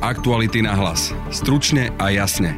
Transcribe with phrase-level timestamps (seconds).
[0.00, 1.12] Aktuality na hlas.
[1.28, 2.56] Stručne a jasne.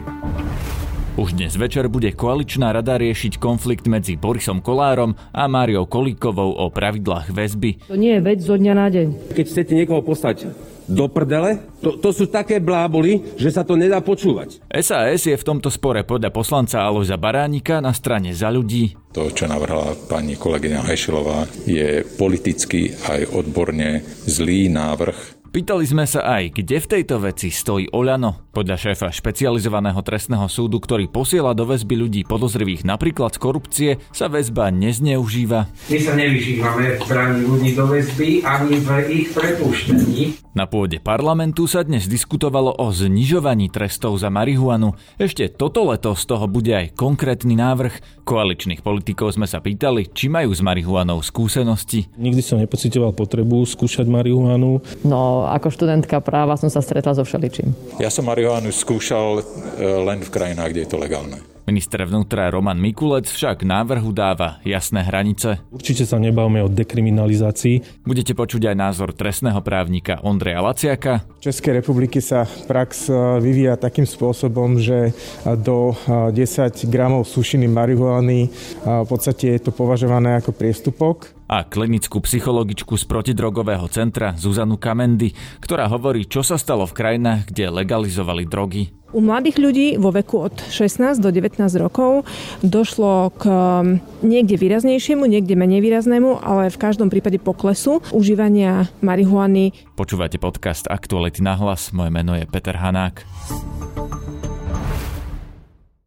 [1.18, 6.70] Už dnes večer bude koaličná rada riešiť konflikt medzi Borisom Kolárom a Máriou Kolíkovou o
[6.70, 7.90] pravidlách väzby.
[7.90, 9.34] To nie je vec zo dňa na deň.
[9.34, 10.54] Keď chcete niekoho poslať
[10.86, 14.62] do prdele, to, to sú také bláboli, že sa to nedá počúvať.
[14.78, 18.94] SAS je v tomto spore podľa poslanca Alojza Baránika na strane za ľudí.
[19.18, 26.24] To, čo navrhla pani kolegyňa Hešilová, je politicky aj odborne zlý návrh Pýtali sme sa
[26.24, 28.48] aj, kde v tejto veci stojí Oľano.
[28.56, 34.32] Podľa šéfa špecializovaného trestného súdu, ktorý posiela do väzby ľudí podozrivých napríklad z korupcie, sa
[34.32, 35.68] väzba nezneužíva.
[35.92, 40.40] My sa nevyžívame v braní ľudí do väzby ani v ich prepúštení.
[40.56, 44.96] Na pôde parlamentu sa dnes diskutovalo o znižovaní trestov za marihuanu.
[45.20, 48.24] Ešte toto leto z toho bude aj konkrétny návrh.
[48.24, 52.08] Koaličných politikov sme sa pýtali, či majú s marihuanou skúsenosti.
[52.16, 54.84] Nikdy som nepocitoval potrebu skúšať marihuanu.
[55.08, 57.74] No, ako študentka práva som sa stretla so všeličím.
[57.98, 59.42] Ja som marihuanu skúšal e,
[59.82, 61.38] len v krajinách, kde je to legálne.
[61.62, 65.62] Minister vnútra Roman Mikulec však návrhu dáva jasné hranice.
[65.70, 68.02] Určite sa nebavme o dekriminalizácii.
[68.02, 71.22] Budete počuť aj názor trestného právnika Ondreja Laciaka.
[71.38, 75.14] V Českej republiky sa prax e, vyvíja takým spôsobom, že
[75.62, 78.48] do 10 e, gramov sušiny marihuany e,
[78.82, 85.36] v podstate je to považované ako priestupok a klinickú psychologičku z protidrogového centra Zuzanu Kamendy,
[85.60, 88.88] ktorá hovorí, čo sa stalo v krajinách, kde legalizovali drogy.
[89.12, 92.24] U mladých ľudí vo veku od 16 do 19 rokov
[92.64, 99.76] došlo k um, niekde výraznejšiemu, niekde menej výraznému, ale v každom prípade poklesu užívania marihuany.
[99.92, 103.28] Počúvate podcast Aktuality na hlas, moje meno je Peter Hanák.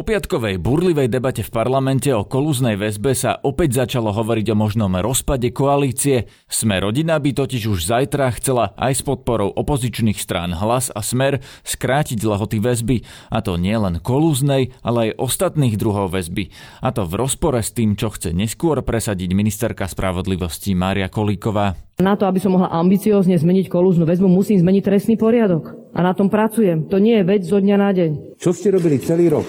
[0.00, 4.88] Po piatkovej burlivej debate v parlamente o kolúznej väzbe sa opäť začalo hovoriť o možnom
[4.96, 6.24] rozpade koalície.
[6.48, 11.44] Sme rodina by totiž už zajtra chcela aj s podporou opozičných strán Hlas a Smer
[11.68, 16.48] skrátiť lehoty väzby, a to nie len kolúznej, ale aj ostatných druhov väzby.
[16.80, 21.76] A to v rozpore s tým, čo chce neskôr presadiť ministerka spravodlivosti Mária Kolíková.
[22.00, 25.92] Na to, aby som mohla ambiciózne zmeniť kolúznu väzbu, musím zmeniť trestný poriadok.
[25.92, 26.88] A na tom pracujem.
[26.88, 28.10] To nie je vec zo dňa na deň.
[28.40, 29.44] Čo ste robili celý rok?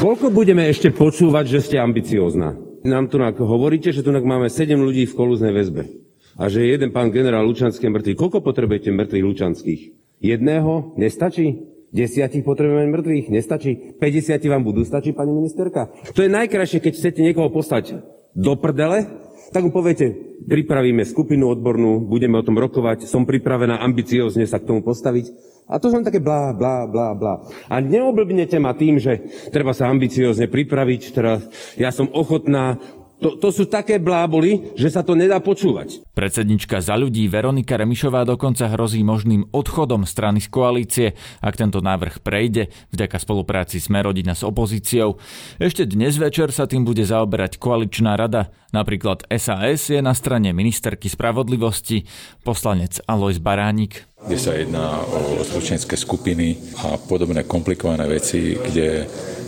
[0.00, 2.56] Koľko budeme ešte počúvať, že ste ambiciózna?
[2.88, 5.92] Nám tu hovoríte, že tu máme 7 ľudí v kolúznej väzbe.
[6.40, 8.16] A že jeden pán generál Lučanský mŕtvy.
[8.16, 9.80] Koľko potrebujete mŕtvych Lučanských?
[10.24, 10.96] Jedného?
[10.96, 11.64] Nestačí?
[11.92, 13.32] Desiatich potrebujeme mŕtvych?
[13.32, 13.96] Nestačí?
[14.00, 15.92] 50 vám budú stačiť, pani ministerka?
[16.12, 18.04] To je najkrajšie, keď chcete niekoho poslať
[18.36, 19.08] do prdele,
[19.50, 20.12] tak mu poviete,
[20.46, 25.82] pripravíme skupinu odbornú, budeme o tom rokovať, som pripravená ambiciózne sa k tomu postaviť a
[25.82, 27.42] to som také blá, blá, blá, blá.
[27.66, 31.42] A neoblbnete ma tým, že treba sa ambiciozne pripraviť, teraz
[31.74, 32.78] ja som ochotná
[33.16, 36.04] to, to sú také bláboli, že sa to nedá počúvať.
[36.12, 41.06] Predsednička za ľudí Veronika Remišová dokonca hrozí možným odchodom strany z koalície,
[41.40, 45.16] ak tento návrh prejde, vďaka spolupráci sme rodina s opozíciou.
[45.56, 48.52] Ešte dnes večer sa tým bude zaoberať koaličná rada.
[48.76, 52.04] Napríklad SAS je na strane ministerky spravodlivosti,
[52.44, 59.06] poslanec Alois Baránik kde sa jedná o zločinecké skupiny a podobné komplikované veci, kde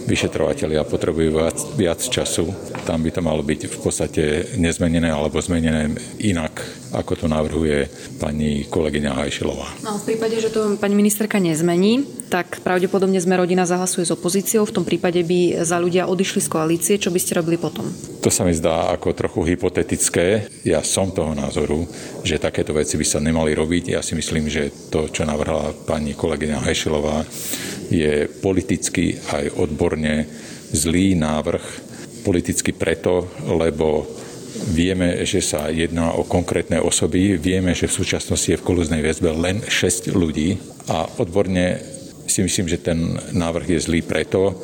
[0.08, 2.48] vyšetrovateľia potrebujú viac, viac času.
[2.88, 4.22] Tam by to malo byť v podstate
[4.56, 5.92] nezmenené alebo zmenené
[6.24, 9.84] inak, ako to navrhuje pani kolegyňa Hajšilová.
[9.84, 14.68] No, v prípade, že to pani ministerka nezmení, tak pravdepodobne sme rodina zahlasuje s opozíciou.
[14.68, 16.94] V tom prípade by za ľudia odišli z koalície.
[17.00, 17.88] Čo by ste robili potom?
[18.20, 20.48] To sa mi zdá ako trochu hypotetické.
[20.64, 21.88] Ja som toho názoru,
[22.24, 23.96] že takéto veci by sa nemali robiť.
[23.96, 27.24] Ja si myslím, že to, čo navrhla pani kolegyňa Hajšilová,
[27.88, 30.28] je politicky aj odborne
[30.72, 31.88] zlý návrh.
[32.28, 34.04] Politicky preto, lebo
[34.66, 39.30] vieme, že sa jedná o konkrétne osoby, vieme, že v súčasnosti je v kolúznej väzbe
[39.34, 40.58] len 6 ľudí.
[40.90, 41.78] A odborne
[42.28, 44.56] si myslím, že ten návrh je zlý preto,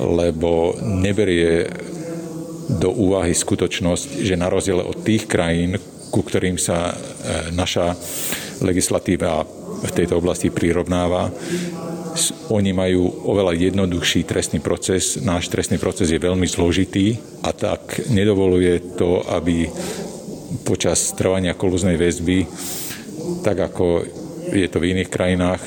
[0.00, 1.68] lebo neberie
[2.70, 5.74] do úvahy skutočnosť, že na rozdiel od tých krajín,
[6.14, 6.94] ku ktorým sa e,
[7.50, 7.94] naša
[8.62, 9.42] legislatíva
[9.80, 11.32] v tejto oblasti prirovnáva,
[12.50, 15.18] oni majú oveľa jednoduchší trestný proces.
[15.20, 19.70] Náš trestný proces je veľmi zložitý a tak nedovoluje to, aby
[20.66, 22.46] počas trvania kolúznej väzby,
[23.46, 24.02] tak ako
[24.50, 25.62] je to v iných krajinách,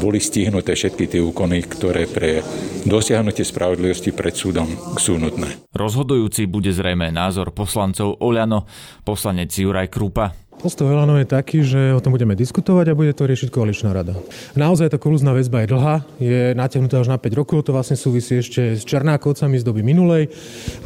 [0.00, 2.40] boli stihnuté všetky tie úkony, ktoré pre
[2.88, 4.64] dosiahnutie spravodlivosti pred súdom
[4.96, 5.68] sú nutné.
[5.76, 8.64] Rozhodujúci bude zrejme názor poslancov Oľano,
[9.04, 10.32] poslanec Juraj Krupa.
[10.62, 14.14] Postoj Elano je taký, že o tom budeme diskutovať a bude to riešiť koaličná rada.
[14.54, 18.38] Naozaj tá kolúzna väzba je dlhá, je natiahnutá až na 5 rokov, to vlastne súvisí
[18.38, 20.30] ešte s Černákovcami z doby minulej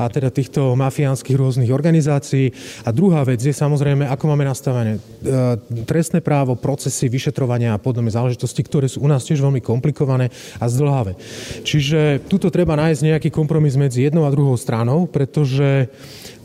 [0.00, 2.56] a teda týchto mafiánskych rôznych organizácií.
[2.88, 5.00] A druhá vec je samozrejme, ako máme nastavené e,
[5.84, 10.72] trestné právo, procesy, vyšetrovania a podobné záležitosti, ktoré sú u nás tiež veľmi komplikované a
[10.72, 11.20] zdlhavé.
[11.68, 15.92] Čiže tuto treba nájsť nejaký kompromis medzi jednou a druhou stranou, pretože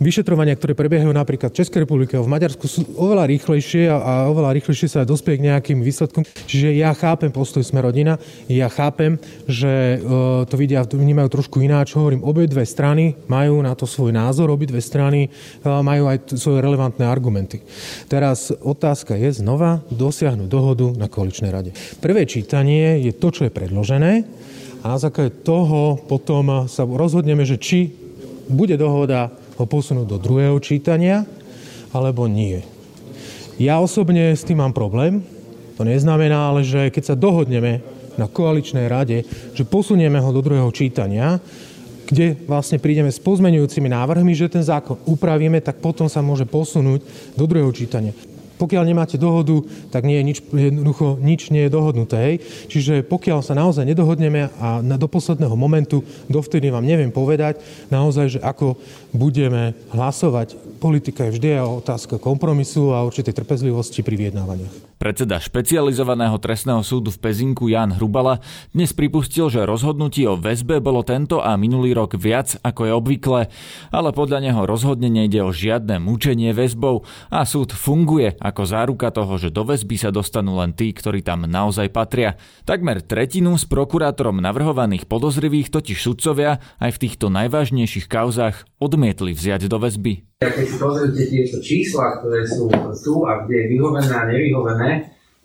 [0.02, 4.14] vyšetrovania, ktoré prebiehajú napríklad v Českej republike a v Maďarsku sú oveľa rýchlejšie a, a
[4.34, 6.26] oveľa rýchlejšie sa dospie k nejakým výsledkom.
[6.50, 8.18] Čiže ja chápem postoj Sme rodina,
[8.50, 10.08] ja chápem, že e,
[10.50, 11.94] to vidia, vnímajú trošku ináč.
[11.94, 16.34] Hovorím, obe dve strany majú na to svoj názor, obe dve strany e, majú aj
[16.34, 17.62] svoje relevantné argumenty.
[18.10, 21.72] Teraz otázka je znova dosiahnuť dohodu na koaličnej rade.
[22.02, 24.26] Prvé čítanie je to, čo je predložené
[24.82, 27.94] a na základe toho potom sa rozhodneme, že či
[28.50, 29.30] bude dohoda
[29.62, 31.24] ho posunúť do druhého čítania,
[31.94, 32.66] alebo nie.
[33.62, 35.22] Ja osobne s tým mám problém.
[35.78, 37.86] To neznamená ale, že keď sa dohodneme
[38.18, 39.24] na koaličnej rade,
[39.54, 41.38] že posunieme ho do druhého čítania,
[42.12, 47.00] kde vlastne prídeme s pozmenujúcimi návrhmi, že ten zákon upravíme, tak potom sa môže posunúť
[47.40, 48.12] do druhého čítania.
[48.62, 52.18] Pokiaľ nemáte dohodu, tak nie je nič, jednoducho nič nie je dohodnuté.
[52.22, 52.36] Hej.
[52.70, 57.58] Čiže pokiaľ sa naozaj nedohodneme a na, do posledného momentu, dovtedy vám neviem povedať
[57.90, 58.78] naozaj, že ako
[59.10, 60.54] budeme hlasovať.
[60.78, 61.50] Politika je vždy
[61.82, 64.91] otázka kompromisu a určitej trpezlivosti pri vyjednávaniach.
[65.02, 68.38] Predseda špecializovaného trestného súdu v Pezinku Jan Hrubala
[68.70, 73.42] dnes pripustil, že rozhodnutie o väzbe bolo tento a minulý rok viac ako je obvykle,
[73.90, 77.02] ale podľa neho rozhodne nejde o žiadne mučenie väzbou
[77.34, 81.50] a súd funguje ako záruka toho, že do väzby sa dostanú len tí, ktorí tam
[81.50, 82.38] naozaj patria.
[82.70, 89.66] Takmer tretinu s prokurátorom navrhovaných podozrivých totiž sudcovia aj v týchto najvážnejších kauzách odmietli vziať
[89.66, 90.31] do väzby.
[90.42, 92.66] Keď si pozrite tieto čísla, ktoré sú
[93.06, 94.90] tu a kde je vyhovené a nevyhovené,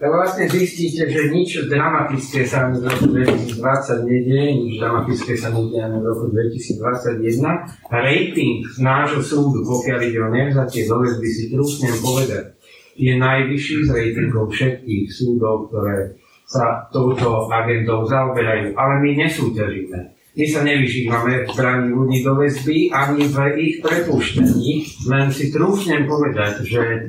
[0.00, 3.60] tak vlastne zistíte, že nič dramatické sa ani v roku 2020
[4.08, 7.92] nedieje, nič dramatické sa nedieje ani v roku 2021.
[7.92, 12.56] Rating nášho súdu, pokiaľ ide o nevzatie do väzby, si trúsnem povedať,
[12.96, 16.16] je najvyšší z ratingov všetkých súdov, ktoré
[16.48, 18.72] sa touto agendou zaoberajú.
[18.72, 20.15] Ale my nesúťažíme.
[20.36, 24.70] My sa nevyžívame v braní ľudí do väzby ani v ich prepúšťaní.
[25.08, 27.00] Len si trúfnem povedať, že e,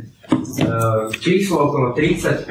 [1.19, 2.47] číslo okolo 30%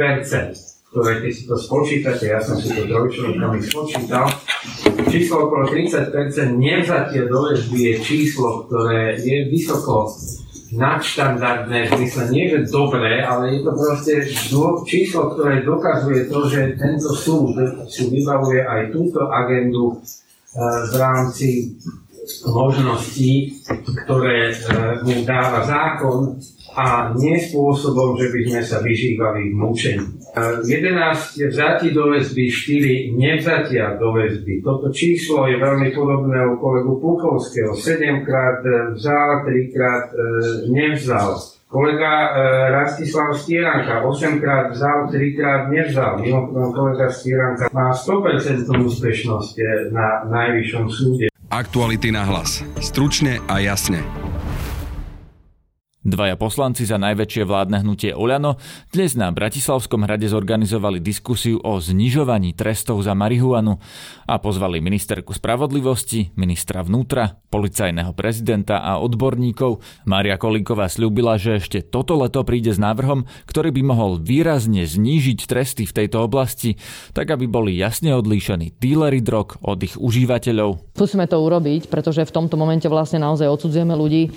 [0.96, 4.32] ktoré keď si to spočítate, ja som si to trojčlenkom spočítal,
[5.12, 6.08] číslo okolo 30%
[6.56, 10.08] nevzatie do väzby je číslo, ktoré je vysoko
[10.72, 14.12] nadštandardné, v zmysle nie že dobré, ale je to proste
[14.88, 17.54] číslo, ktoré dokazuje to, že tento súd
[17.92, 20.00] si vybavuje aj túto agendu
[20.90, 21.76] v rámci
[22.46, 23.54] možností,
[24.04, 24.54] ktoré e,
[25.06, 26.34] mu dáva zákon
[26.76, 30.06] a nie spôsobom, že by sme sa vyžívali v mučení.
[30.36, 34.60] 11 je vzatí do väzby, 4 nevzatia do väzby.
[34.60, 37.72] Toto číslo je veľmi podobné u kolegu Puchovského.
[37.72, 38.60] 7 krát
[38.92, 40.18] vzal, 3 krát e,
[40.68, 41.55] nevzal.
[41.76, 46.18] Kolega e, Rastislav Stieranka 8 krát vzal, 3 krát nevzal.
[46.24, 51.28] Mimochodom kolega Stieranka má 100% úspešnosť e, na najvyššom súde.
[51.52, 52.64] Aktuality na hlas.
[52.80, 54.00] Stručne a jasne.
[56.06, 58.62] Dvaja poslanci za najväčšie vládne hnutie Oľano
[58.94, 63.82] dnes na Bratislavskom hrade zorganizovali diskusiu o znižovaní trestov za marihuanu
[64.30, 69.82] a pozvali ministerku spravodlivosti, ministra vnútra, policajného prezidenta a odborníkov.
[70.06, 75.42] Mária Kolíková slúbila, že ešte toto leto príde s návrhom, ktorý by mohol výrazne znížiť
[75.42, 76.78] tresty v tejto oblasti,
[77.18, 80.94] tak aby boli jasne odlíšení dílery drog od ich užívateľov.
[80.94, 84.30] Musíme to urobiť, pretože v tomto momente vlastne naozaj odsudzujeme ľudí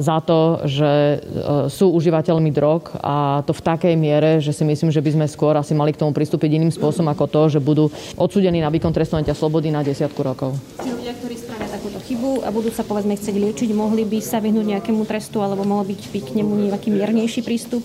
[0.00, 4.90] za to, že e, sú užívateľmi drog a to v takej miere, že si myslím,
[4.90, 7.90] že by sme skôr asi mali k tomu pristúpiť iným spôsobom ako to, že budú
[8.18, 10.56] odsudení na výkon trestu slobody na desiatku rokov.
[10.80, 14.40] Tí ľudia, ktorí spravia takúto chybu a budú sa povedzme chcieť liečiť, mohli by sa
[14.40, 17.84] vyhnúť nejakému trestu alebo mohol byť, byť k nemu nejaký miernejší prístup?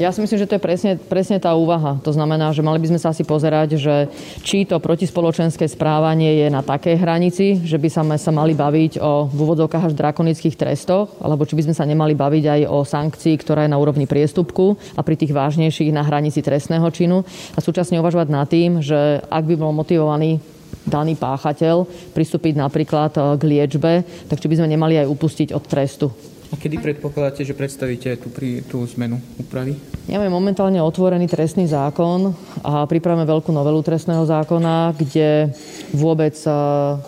[0.00, 2.00] Ja si myslím, že to je presne, presne tá úvaha.
[2.04, 4.08] To znamená, že mali by sme sa asi pozerať, že
[4.40, 9.28] či to protispoločenské správanie je na takej hranici, že by sa, sa mali baviť o
[9.28, 13.36] v úvodzovkách až drakonických trestoch, alebo či by sme sa nemali baviť aj o sankcii,
[13.40, 18.00] ktorá je na úrovni priestupku a pri tých vážnejších na hranici trestného činu a súčasne
[18.00, 20.40] uvažovať nad tým, že ak by bol motivovaný
[20.88, 21.84] daný páchateľ
[22.16, 26.08] pristúpiť napríklad k liečbe, tak či by sme nemali aj upustiť od trestu.
[26.50, 29.78] A kedy predpokladáte, že predstavíte tú, pri, tú zmenu úpravy?
[30.10, 32.34] Ja mám momentálne otvorený trestný zákon
[32.66, 35.54] a pripravíme veľkú novelu trestného zákona, kde
[35.94, 36.50] vôbec e,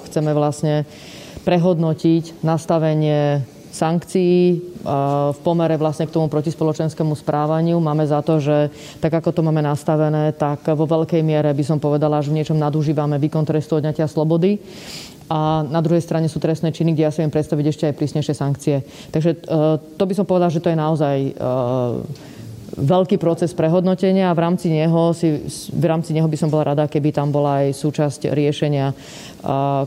[0.06, 0.86] chceme vlastne
[1.42, 3.42] prehodnotiť nastavenie
[3.74, 4.56] sankcií e,
[5.34, 7.82] v pomere vlastne k tomu protispoločenskému správaniu.
[7.82, 8.70] Máme za to, že
[9.02, 12.62] tak ako to máme nastavené, tak vo veľkej miere by som povedala, že v niečom
[12.62, 14.62] nadužívame výkon trestu odňatia slobody
[15.32, 18.34] a na druhej strane sú trestné činy, kde ja sa viem predstaviť ešte aj prísnejšie
[18.36, 18.76] sankcie.
[19.08, 19.36] Takže e,
[19.96, 21.30] to by som povedal, že to je naozaj e,
[22.76, 25.40] veľký proces prehodnotenia a v rámci neho, si,
[25.72, 28.94] v rámci neho by som bola rada, keby tam bola aj súčasť riešenia, e,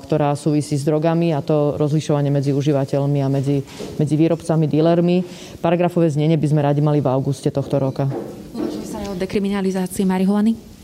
[0.02, 3.62] ktorá súvisí s drogami a to rozlišovanie medzi užívateľmi a medzi,
[4.02, 5.22] medzi výrobcami, dílermi.
[5.62, 8.10] Paragrafové znenie by sme radi mali v auguste tohto roka.
[8.58, 10.75] Uvažuje sa aj o dekriminalizácii marihuany?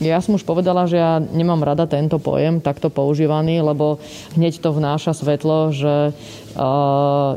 [0.00, 4.00] Ja som už povedala, že ja nemám rada tento pojem takto používaný, lebo
[4.32, 6.16] hneď to vnáša svetlo, že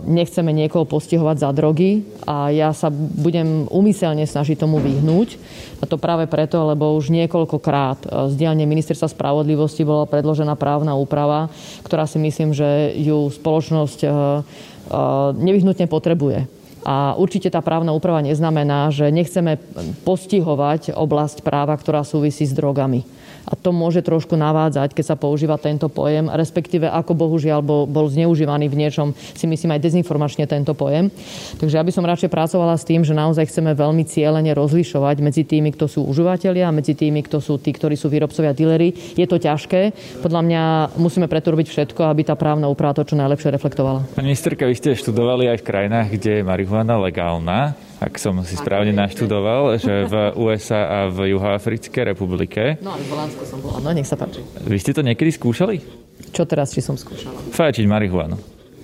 [0.07, 5.35] nechceme niekoho postihovať za drogy a ja sa budem umyselne snažiť tomu vyhnúť.
[5.79, 11.51] A to práve preto, lebo už niekoľkokrát z dielne Ministerstva spravodlivosti bola predložená právna úprava,
[11.83, 16.62] ktorá si myslím, že ju spoločnosť uh, uh, nevyhnutne potrebuje.
[16.83, 19.55] A určite tá právna úprava neznamená, že nechceme
[20.03, 23.07] postihovať oblasť práva, ktorá súvisí s drogami
[23.43, 28.07] a to môže trošku navádzať, keď sa používa tento pojem, respektíve ako bohužiaľ bol, bol
[28.07, 31.11] zneužívaný v niečom, si myslím aj dezinformačne tento pojem.
[31.59, 35.43] Takže ja by som radšej pracovala s tým, že naozaj chceme veľmi cieľene rozlišovať medzi
[35.43, 38.95] tými, kto sú užívateľia a medzi tými, kto sú tí, ktorí sú výrobcovia dilery.
[39.15, 39.93] Je to ťažké.
[40.23, 40.63] Podľa mňa
[40.95, 44.07] musíme preto robiť všetko, aby tá právna úprava to čo najlepšie reflektovala.
[44.15, 48.59] Pani ministerka, vy ste študovali aj v krajinách, kde je marihuana legálna ak som si
[48.59, 52.75] správne naštudoval, že v USA a v Juhoafrickej republike.
[52.83, 54.43] No aj v Holandsku som bola, no nech sa páči.
[54.67, 55.79] Vy ste to niekedy skúšali?
[56.35, 57.39] Čo teraz, či som skúšala?
[57.55, 58.35] Fajčiť marihuanu.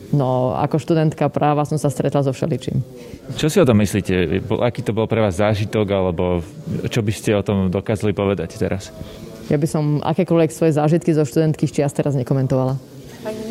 [0.10, 2.82] No, ako študentka práva som sa stretla so všeličím.
[3.38, 4.42] Čo si o tom myslíte?
[4.58, 6.42] Aký to bol pre vás zážitok, alebo
[6.90, 8.90] čo by ste o tom dokázali povedať teraz?
[9.54, 12.82] Ja by som akékoľvek svoje zážitky zo študentky čias teraz nekomentovala.
[13.22, 13.42] Pani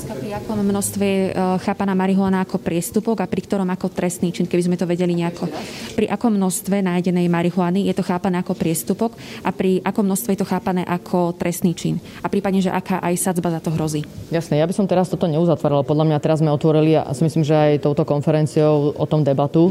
[0.00, 1.20] otázka, pri akom množstve je
[1.60, 5.44] chápaná marihuana ako priestupok a pri ktorom ako trestný čin, keby sme to vedeli nejako.
[5.92, 9.12] Pri akom množstve nájdenej marihuany je to chápané ako priestupok
[9.44, 12.00] a pri akom množstve je to chápané ako trestný čin.
[12.24, 14.00] A prípadne, že aká aj sadzba za to hrozí.
[14.32, 15.84] Jasné, ja by som teraz toto neuzatvárala.
[15.84, 19.68] Podľa mňa teraz sme otvorili a si myslím, že aj touto konferenciou o tom debatu.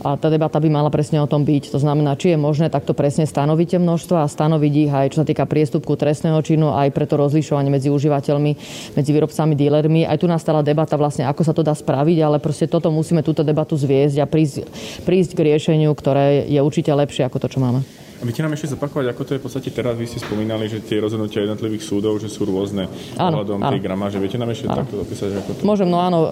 [0.00, 1.74] A tá debata by mala presne o tom byť.
[1.74, 5.20] To znamená, či je možné takto presne stanoviť tie množstva a stanoviť ich aj čo
[5.20, 8.52] sa týka priestupku trestného činu, aj preto rozlišovanie medzi užívateľmi,
[8.94, 10.06] medzi výrobcami, dílermi.
[10.06, 13.42] Aj tu nastala debata vlastne, ako sa to dá spraviť, ale proste toto musíme túto
[13.42, 14.62] debatu zviesť a prísť,
[15.02, 18.05] prísť k riešeniu, ktoré je určite lepšie ako to, čo máme.
[18.26, 20.98] Viete nám ešte zopakovať, ako to je v podstate teraz, vy ste spomínali, že tie
[20.98, 24.18] rozhodnutia jednotlivých súdov, že sú rôzne ohľadom tej gramáže.
[24.18, 24.82] Viete nám ešte áno.
[24.82, 25.60] takto opísať, ako to...
[25.62, 26.26] Môžem, no áno.
[26.26, 26.30] Uh,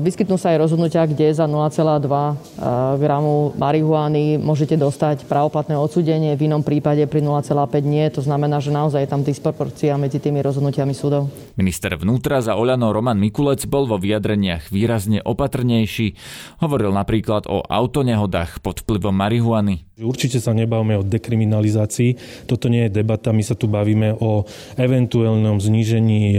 [0.00, 6.48] vyskytnú sa aj rozhodnutia, kde za 0,2 uh, gramu marihuany môžete dostať pravoplatné odsudenie, v
[6.48, 7.52] inom prípade pri 0,5
[7.84, 8.08] nie.
[8.08, 11.28] To znamená, že naozaj je tam disproporcia medzi tými rozhodnutiami súdov.
[11.60, 16.16] Minister vnútra za Oľano Roman Mikulec bol vo vyjadreniach výrazne opatrnejší.
[16.64, 19.84] Hovoril napríklad o autonehodách pod vplyvom marihuany.
[19.94, 22.18] Určite sa nebavíme o dekriminalizácii.
[22.50, 24.42] Toto nie je debata, my sa tu bavíme o
[24.74, 26.38] eventuálnom znížení e,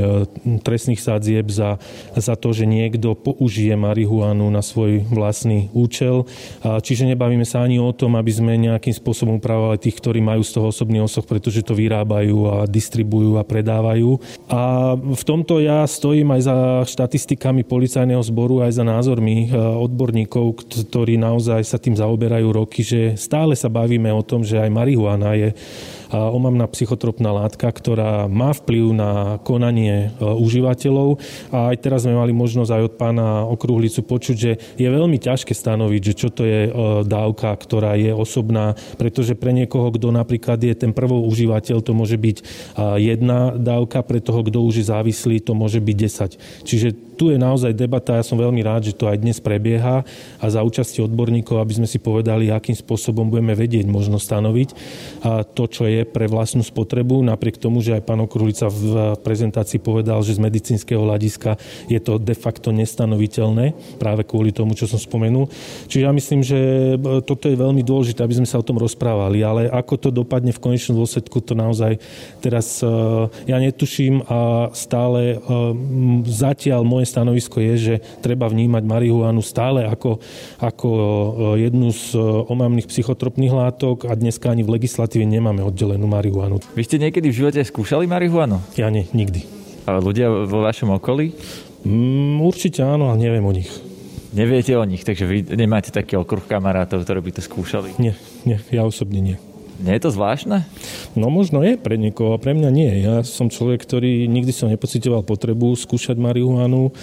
[0.60, 1.80] trestných sádzieb za,
[2.20, 6.28] za to, že niekto použije marihuanu na svoj vlastný účel.
[6.68, 10.52] Čiže nebavíme sa ani o tom, aby sme nejakým spôsobom upravovali tých, ktorí majú z
[10.60, 14.20] toho osobný osoch, pretože to vyrábajú a distribujú a predávajú.
[14.52, 16.58] A v tomto ja stojím aj za
[16.92, 23.16] štatistikami policajného zboru, aj za názormi e, odborníkov, ktorí naozaj sa tým zaoberajú roky, že
[23.16, 25.54] stále stále sa bavíme o tom, že aj marihuana je
[26.14, 31.22] omamná psychotropná látka, ktorá má vplyv na konanie e, užívateľov.
[31.50, 35.54] A aj teraz sme mali možnosť aj od pána Okruhlicu počuť, že je veľmi ťažké
[35.54, 36.72] stanoviť, že čo to je e,
[37.06, 42.18] dávka, ktorá je osobná, pretože pre niekoho, kto napríklad je ten prvou užívateľ, to môže
[42.20, 42.38] byť
[43.00, 46.68] jedna dávka, pre toho, kto už je závislý, to môže byť 10.
[46.68, 50.04] Čiže tu je naozaj debata, ja som veľmi rád, že to aj dnes prebieha
[50.38, 54.70] a za účasti odborníkov, aby sme si povedali, akým spôsobom budeme vedieť možno stanoviť
[55.56, 60.20] to, čo je pre vlastnú spotrebu, napriek tomu, že aj pán Okrulica v prezentácii povedal,
[60.26, 61.56] že z medicínskeho hľadiska
[61.88, 65.48] je to de facto nestanoviteľné, práve kvôli tomu, čo som spomenul.
[65.88, 66.60] Čiže ja myslím, že
[67.24, 70.60] toto je veľmi dôležité, aby sme sa o tom rozprávali, ale ako to dopadne v
[70.60, 72.02] konečnom dôsledku, to naozaj
[72.42, 72.90] teraz e,
[73.46, 75.48] ja netuším a stále e,
[76.26, 80.18] zatiaľ moje stanovisko je, že treba vnímať marihuanu stále ako,
[80.58, 81.10] ako e,
[81.70, 82.18] jednu z
[82.50, 86.58] omamných psychotropných látok a dneska ani v legislatíve nemáme oddelené oddelenú marihuanu.
[86.74, 88.58] Vy ste niekedy v živote skúšali marihuanu?
[88.74, 89.46] Ja nie, nikdy.
[89.86, 91.38] A ľudia vo vašom okolí?
[91.86, 93.70] Mm, určite áno, ale neviem o nich.
[94.34, 97.94] Neviete o nich, takže vy nemáte taký okruh kamarátov, ktorí by to skúšali?
[98.02, 99.38] Nie, nie, ja osobne nie.
[99.76, 100.64] Nie je to zvláštne?
[101.20, 102.92] No možno je pre niekoho, a pre mňa nie.
[103.04, 106.96] Ja som človek, ktorý nikdy som nepocitoval potrebu skúšať marihuanu.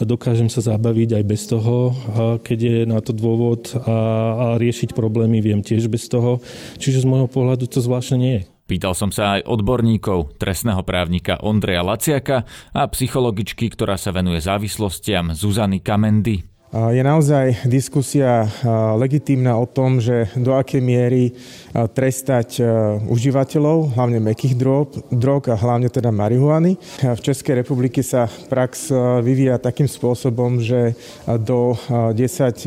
[0.00, 1.92] Dokážem sa zabaviť aj bez toho,
[2.40, 3.98] keď je na to dôvod a,
[4.34, 6.40] a riešiť problémy viem tiež bez toho.
[6.80, 8.44] Čiže z môjho pohľadu to zvláštne nie je.
[8.64, 15.36] Pýtal som sa aj odborníkov, trestného právnika Ondreja Laciaka a psychologičky, ktorá sa venuje závislostiam
[15.36, 16.53] Zuzany Kamendy.
[16.74, 18.50] Je naozaj diskusia
[18.98, 21.30] legitímna o tom, že do akej miery
[21.70, 22.58] trestať
[23.06, 26.74] užívateľov, hlavne mekých drog, drog a hlavne teda marihuany.
[26.98, 28.90] V Českej republike sa prax
[29.22, 30.98] vyvíja takým spôsobom, že
[31.46, 32.18] do 10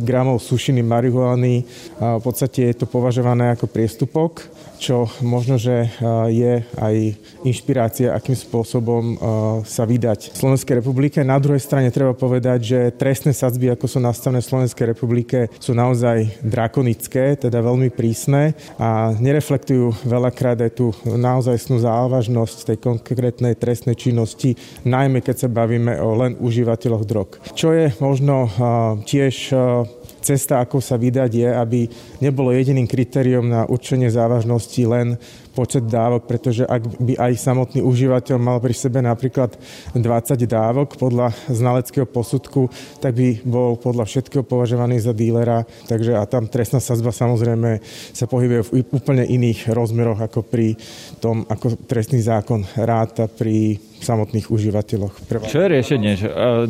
[0.08, 1.68] gramov sušiny marihuany
[2.00, 4.48] v podstate je to považované ako priestupok
[4.78, 5.90] čo možno, že
[6.32, 6.96] je aj
[7.44, 9.18] inšpirácia, akým spôsobom
[9.66, 11.20] sa vydať v Slovenskej republike.
[11.26, 15.74] Na druhej strane treba povedať, že trestné sadzby, ako sú nastavené v Slovenskej republike, sú
[15.74, 23.58] naozaj drakonické, teda veľmi prísne a nereflektujú veľakrát aj tú naozaj snú závažnosť tej konkrétnej
[23.58, 24.54] trestnej činnosti,
[24.86, 27.42] najmä keď sa bavíme o len užívateľoch drog.
[27.58, 28.50] Čo je možno
[29.04, 29.52] tiež
[30.28, 31.80] cesta, ako sa vydať, je, aby
[32.20, 35.16] nebolo jediným kritériom na určenie závažnosti len
[35.56, 39.58] počet dávok, pretože ak by aj samotný užívateľ mal pri sebe napríklad
[39.98, 40.04] 20
[40.46, 42.70] dávok podľa znaleckého posudku,
[43.02, 45.66] tak by bol podľa všetkého považovaný za dílera.
[45.90, 47.82] Takže a tam trestná sazba samozrejme
[48.14, 50.78] sa pohybuje v úplne iných rozmeroch ako pri
[51.18, 55.14] tom, ako trestný zákon ráta pri samotných užívateľoch.
[55.28, 55.46] Prvá.
[55.48, 56.12] Čo je riešenie?
[56.18, 56.28] Že,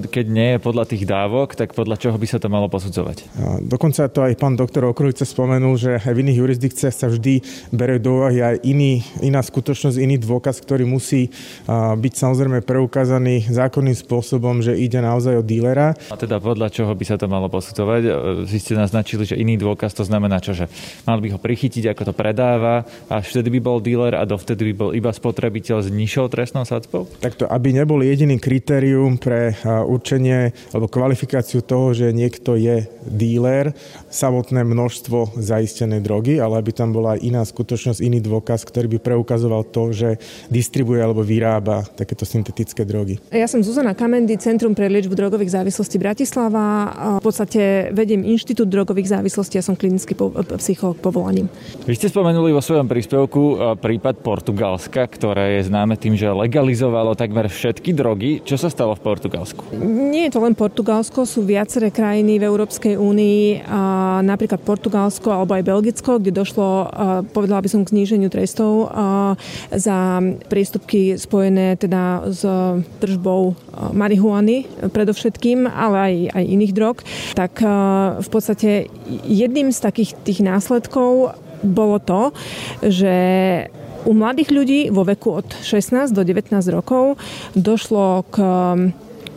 [0.07, 3.27] keď nie je podľa tých dávok, tak podľa čoho by sa to malo posudzovať?
[3.63, 7.41] Dokonca to aj pán doktor Okrulice spomenul, že aj v iných jurisdikciách sa vždy
[7.75, 11.29] bere do úvahy aj iný, iná skutočnosť, iný dôkaz, ktorý musí
[11.71, 15.93] byť samozrejme preukázaný zákonným spôsobom, že ide naozaj o dílera.
[16.11, 18.01] A teda podľa čoho by sa to malo posudzovať?
[18.03, 18.09] E,
[18.47, 20.55] vy ste naznačili, že iný dôkaz to znamená čo?
[20.55, 20.71] Že
[21.05, 24.73] mal by ho prichytiť, ako to predáva a vtedy by bol díler a dovtedy by
[24.73, 27.09] bol iba spotrebiteľ s nižšou trestnou sadzbou?
[27.17, 33.73] Takto, aby nebol jediným kritérium pre určenie alebo kvalifikáciu toho, že niekto je díler,
[34.13, 38.99] samotné množstvo zaistenej drogy, ale aby tam bola aj iná skutočnosť, iný dôkaz, ktorý by
[39.01, 43.17] preukazoval to, že distribuje alebo vyrába takéto syntetické drogy.
[43.33, 46.93] Ja som Zuzana Kamendy, Centrum pre liečbu drogových závislostí Bratislava.
[47.17, 50.13] V podstate vediem Inštitút drogových závislostí a som klinický
[50.61, 51.49] psycholog povolaním.
[51.89, 57.47] Vy ste spomenuli vo svojom príspevku prípad Portugalska, ktoré je známe tým, že legalizovalo takmer
[57.47, 58.41] všetky drogy.
[58.41, 59.77] Čo sa stalo v Portugalsku?
[59.85, 63.69] Nie je to len Portugalsko, sú viaceré krajiny v Európskej únii,
[64.25, 66.89] napríklad Portugalsko alebo aj Belgicko, kde došlo,
[67.31, 68.89] povedala by som, k zníženiu trestov
[69.69, 72.41] za priestupky spojené teda s
[72.99, 73.53] držbou
[73.93, 76.95] marihuany predovšetkým, ale aj, aj iných drog.
[77.37, 77.61] Tak
[78.17, 78.89] v podstate
[79.27, 82.31] jedným z takých tých následkov bolo to,
[82.85, 83.15] že
[84.07, 87.19] u mladých ľudí vo veku od 16 do 19 rokov
[87.59, 88.35] došlo k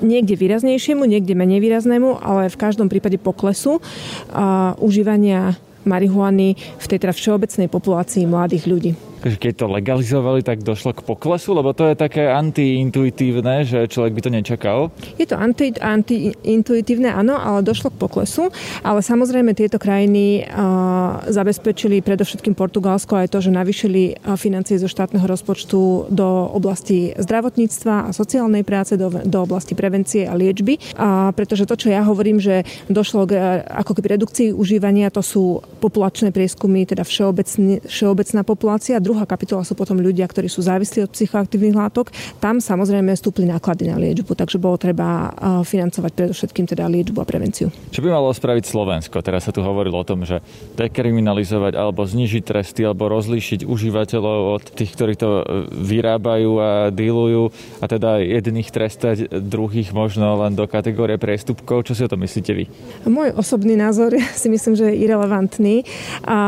[0.00, 3.82] niekde výraznejšiemu, niekde menej výraznému, ale v každom prípade poklesu
[4.30, 10.96] a užívania marihuany v tej teda všeobecnej populácii mladých ľudí keď to legalizovali, tak došlo
[10.96, 14.78] k poklesu, lebo to je také antiintuitívne, že človek by to nečakal.
[15.20, 18.48] Je to anti, antiintuitívne, áno, ale došlo k poklesu.
[18.80, 25.28] Ale samozrejme tieto krajiny uh, zabezpečili predovšetkým Portugalsko aj to, že navýšili financie zo štátneho
[25.28, 30.80] rozpočtu do oblasti zdravotníctva a sociálnej práce, do, do oblasti prevencie a liečby.
[30.96, 35.60] A pretože to, čo ja hovorím, že došlo k ako keby redukcii užívania, to sú
[35.84, 41.74] populačné prieskumy, teda všeobecná populácia druhá kapitola sú potom ľudia, ktorí sú závislí od psychoaktívnych
[41.74, 42.14] látok.
[42.38, 45.34] Tam samozrejme stúpli náklady na liečbu, takže bolo treba
[45.66, 47.74] financovať predovšetkým teda liečbu a prevenciu.
[47.90, 49.18] Čo by malo spraviť Slovensko?
[49.18, 50.38] Teraz sa tu hovorilo o tom, že
[50.78, 55.42] dekriminalizovať alebo znižiť tresty alebo rozlíšiť užívateľov od tých, ktorí to e,
[55.74, 57.50] vyrábajú a dílujú
[57.82, 61.88] a teda jedných trestať, druhých možno len do kategórie priestupkov.
[61.88, 62.64] Čo si o to myslíte vy?
[63.10, 65.82] Môj osobný názor si myslím, že je irrelevantný
[66.22, 66.38] a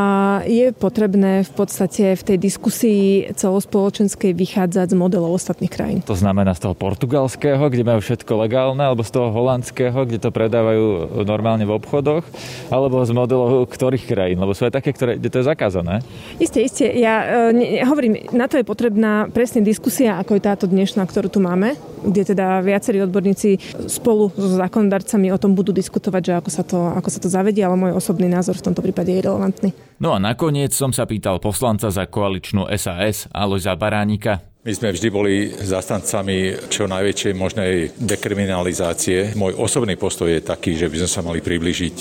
[0.47, 5.99] je potrebné v podstate v tej diskusii celospoločenskej vychádzať z modelov ostatných krajín.
[6.05, 10.29] To znamená z toho portugalského, kde majú všetko legálne, alebo z toho holandského, kde to
[10.29, 12.29] predávajú normálne v obchodoch,
[12.69, 16.05] alebo z modelov ktorých krajín, lebo sú aj také, ktoré, kde to je zakázané.
[16.37, 16.93] Isté, isté.
[17.01, 21.33] Ja e, ne, hovorím, na to je potrebná presne diskusia, ako je táto dnešná, ktorú
[21.33, 21.73] tu máme,
[22.05, 23.57] kde teda viacerí odborníci
[23.89, 27.65] spolu so zákonodarcami o tom budú diskutovať, že ako sa to, ako sa to zavedie,
[27.65, 29.71] ale môj osobný názor v tomto prípade je relevantný.
[30.03, 32.11] No a nakoniec som sa pýtal poslanca za
[32.43, 34.43] koaličnú SAS Alojza Baránika.
[34.67, 39.35] My sme vždy boli zastancami čo najväčšej možnej dekriminalizácie.
[39.39, 41.99] Môj osobný postoj je taký, že by sme sa mali približiť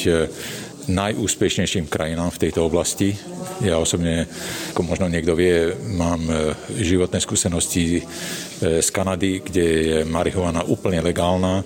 [0.90, 3.14] najúspešnejším krajinám v tejto oblasti.
[3.62, 4.26] Ja osobne,
[4.74, 8.04] ako možno niekto vie, mám e, životné skúsenosti e,
[8.82, 11.62] z Kanady, kde je marihuana úplne legálna.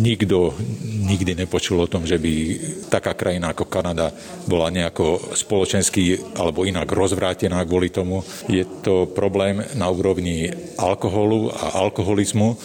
[0.00, 0.56] Nikto
[1.06, 2.32] nikdy nepočul o tom, že by
[2.88, 4.08] taká krajina ako Kanada
[4.48, 8.24] bola nejako spoločensky alebo inak rozvrátená kvôli tomu.
[8.48, 10.48] Je to problém na úrovni
[10.80, 12.48] alkoholu a alkoholizmu.
[12.48, 12.56] E,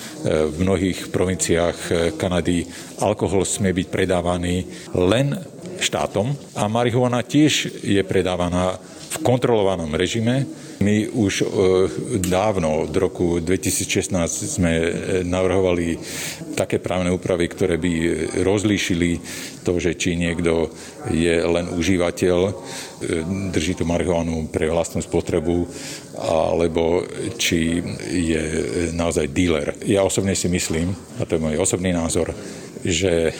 [0.47, 1.77] v mnohých provinciách
[2.15, 2.63] Kanady
[3.03, 4.63] alkohol smie byť predávaný
[4.95, 5.50] len
[5.81, 8.77] štátom a marihuana tiež je predávaná
[9.11, 10.47] v kontrolovanom režime.
[10.79, 11.45] My už e,
[12.23, 14.15] dávno, od roku 2016,
[14.47, 14.89] sme e,
[15.27, 15.99] navrhovali
[16.55, 17.93] také právne úpravy, ktoré by
[18.41, 19.19] rozlíšili
[19.67, 20.71] to, že či niekto
[21.11, 22.53] je len užívateľ, e,
[23.51, 25.67] drží tú marihuanu pre vlastnú spotrebu,
[26.17, 27.03] alebo
[27.35, 28.43] či je
[28.95, 29.75] naozaj dealer.
[29.85, 32.31] Ja osobne si myslím, a to je môj osobný názor,
[32.81, 33.35] že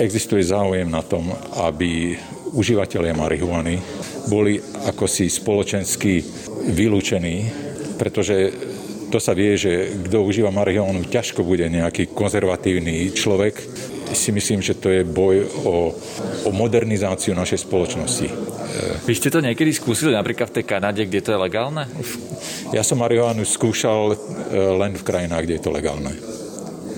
[0.00, 1.28] existuje záujem na tom,
[1.60, 2.16] aby
[2.56, 3.76] užívateľia marihuany
[4.32, 4.56] boli
[4.88, 6.24] ako si spoločensky
[6.72, 7.46] vylúčení,
[8.00, 8.50] pretože
[9.10, 13.58] to sa vie, že kto užíva marihuanu, ťažko bude nejaký konzervatívny človek.
[14.10, 15.94] Si myslím, že to je boj o,
[16.46, 18.26] o modernizáciu našej spoločnosti.
[19.06, 21.86] Vy ste to niekedy skúsili napríklad v tej Kanade, kde to je legálne?
[22.70, 24.16] Ja som marihuanu skúšal e,
[24.54, 26.14] len v krajinách, kde je to legálne.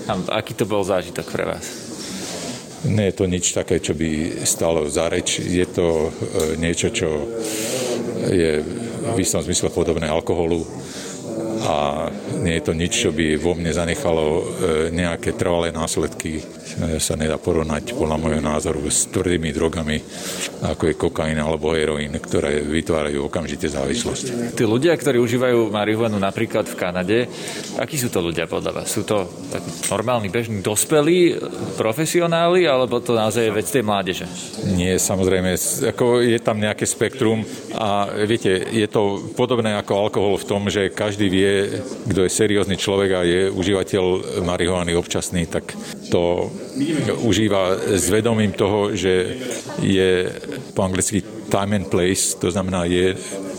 [0.05, 1.92] A aký to bol zážitok pre vás?
[2.83, 5.39] Nie je to nič také, čo by stalo za reč.
[5.39, 7.31] Je to e, niečo, čo
[8.27, 8.59] je
[9.03, 10.67] v istom zmysle podobné alkoholu
[11.63, 12.07] a
[12.43, 14.43] nie je to nič, čo by vo mne zanechalo e,
[14.91, 16.43] nejaké trvalé následky.
[16.73, 20.01] Sa nedá porovnať podľa môjho názoru s tvrdými drogami,
[20.65, 24.57] ako je kokain alebo heroín, ktoré vytvárajú okamžite závislosť.
[24.57, 27.17] Tí ľudia, ktorí užívajú marihuanu napríklad v Kanade,
[27.77, 28.89] akí sú to ľudia podľa vás?
[28.89, 29.29] Sú to
[29.91, 31.37] normálni, bežní, dospelí,
[31.77, 34.25] profesionáli, alebo to naozaj je vec tej mládeže?
[34.73, 35.53] Nie, samozrejme,
[35.93, 37.45] ako je tam nejaké spektrum
[37.77, 42.81] a viete, je to podobné ako alkohol v tom, že každý vie, kto je seriózny
[42.81, 44.03] človek a je užívateľ
[44.41, 45.75] marihuany občasný, tak
[46.09, 46.49] to
[47.21, 49.37] užíva s vedomím toho, že
[49.81, 50.29] je
[50.73, 53.13] po anglicky time and place, to znamená, je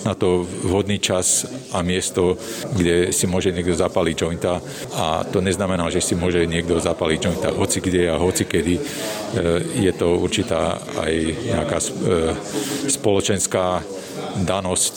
[0.04, 2.36] na to vhodný čas a miesto,
[2.76, 4.60] kde si môže niekto zapaliť jointa
[4.92, 8.74] a to neznamená, že si môže niekto zapaliť jointa hoci kde a hoci kedy.
[8.76, 8.82] E,
[9.80, 11.12] je to určitá aj
[11.48, 11.86] nejaká e,
[12.92, 13.80] spoločenská
[14.44, 14.96] danosť,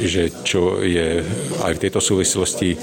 [0.00, 1.20] že čo je
[1.66, 2.78] aj v tejto súvislosti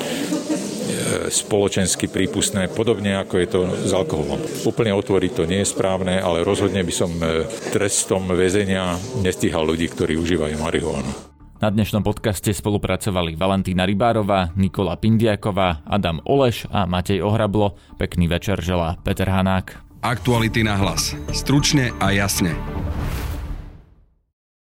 [1.29, 4.39] spoločensky prípustné, podobne ako je to s alkoholom.
[4.67, 9.89] Úplne otvoriť to nie je správne, ale rozhodne by som e, trestom väzenia nestíhal ľudí,
[9.91, 11.33] ktorí užívajú marihuanu.
[11.63, 17.79] Na dnešnom podcaste spolupracovali Valentína Rybárová, Nikola Pindiaková, Adam Oleš a Matej Ohrablo.
[17.95, 19.79] Pekný večer želá Peter Hanák.
[20.03, 21.15] Aktuality na hlas.
[21.31, 22.51] Stručne a jasne.